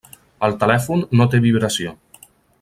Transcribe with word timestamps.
El 0.47 0.55
telèfon 0.63 1.03
no 1.21 1.29
té 1.35 1.43
vibració. 1.45 1.95